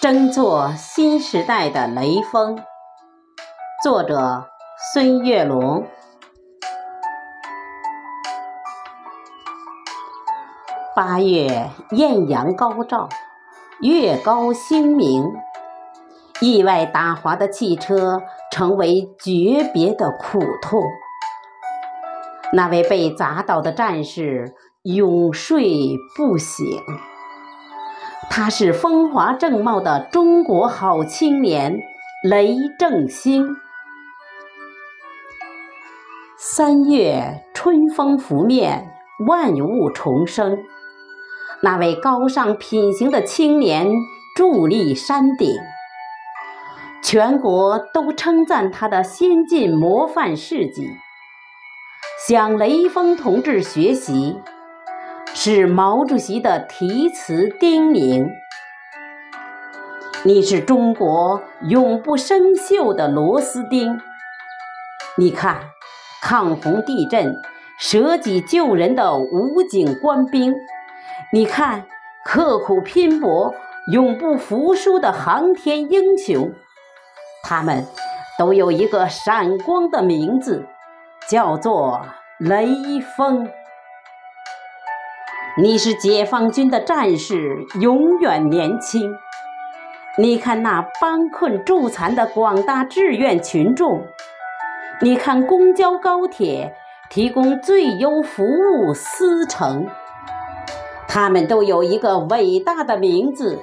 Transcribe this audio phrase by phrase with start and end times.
[0.00, 2.58] 争做新时代的雷锋，
[3.84, 4.48] 作者
[4.92, 5.86] 孙月龙。
[10.94, 13.08] 八月艳阳高照，
[13.80, 15.32] 月高星明，
[16.40, 20.82] 意外打滑的汽车成为诀别的苦痛。
[22.52, 26.82] 那位被砸倒的战士永睡不醒。
[28.28, 31.78] 他是风华正茂的中国好青年
[32.28, 33.54] 雷正兴。
[36.36, 38.90] 三月春风拂面，
[39.28, 40.58] 万物重生。
[41.62, 43.88] 那位高尚品行的青年
[44.36, 45.54] 伫立山顶，
[47.04, 50.88] 全国都称赞他的先进模范事迹。
[52.26, 54.40] 向雷锋同志学习，
[55.34, 58.30] 是毛主席的题词叮咛。
[60.24, 63.98] 你是中国永不生锈的螺丝钉。
[65.16, 65.62] 你看，
[66.20, 67.34] 抗洪地震、
[67.78, 70.52] 舍己救人的武警官兵；
[71.32, 71.86] 你看，
[72.24, 73.54] 刻苦拼搏、
[73.90, 76.52] 永不服输的航天英雄。
[77.42, 77.86] 他们
[78.38, 80.66] 都有一个闪光的名字。
[81.30, 82.04] 叫做
[82.38, 82.66] 雷
[83.16, 83.48] 锋，
[85.58, 89.14] 你是解放军的战士，永远年轻。
[90.16, 94.06] 你看那帮困助残的广大志愿群众，
[95.02, 96.74] 你看公交高铁
[97.10, 99.86] 提供最优服务司乘，
[101.06, 103.60] 他们都有一个伟大的名字，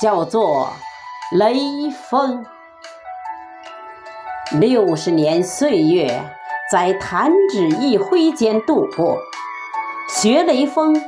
[0.00, 0.70] 叫做
[1.32, 1.54] 雷
[1.90, 2.46] 锋。
[4.58, 6.22] 六十年岁月。
[6.70, 9.18] 在弹指一挥间度过，
[10.12, 11.00] 学雷锋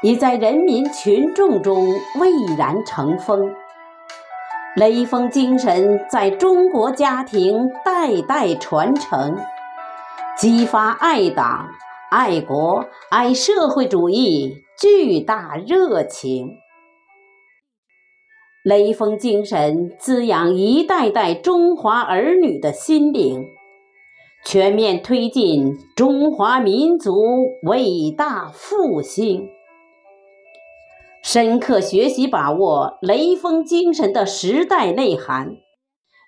[0.00, 3.52] 已在人民群众中蔚然成风。
[4.76, 9.36] 雷锋精神在中国家庭代代传承，
[10.36, 11.68] 激发爱党、
[12.12, 16.48] 爱国、爱社会主义巨大热情。
[18.64, 23.44] 雷锋精神滋养一代代中华儿女的心灵。
[24.50, 27.12] 全面推进中华民族
[27.64, 29.46] 伟大复兴，
[31.22, 35.56] 深刻学习把握雷锋精神的时代内涵，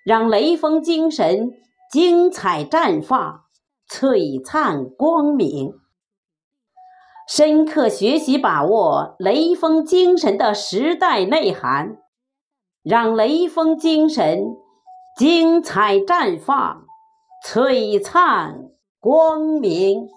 [0.05, 1.49] 让雷锋精神
[1.91, 3.41] 精彩绽放、
[3.89, 5.73] 璀璨光明。
[7.27, 11.97] 深刻学习把握雷锋精神的时代内涵，
[12.83, 14.43] 让雷锋精神
[15.17, 16.83] 精彩绽放。
[17.43, 18.55] 璀璨
[18.99, 20.07] 光明。